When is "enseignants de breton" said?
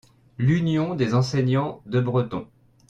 1.13-2.47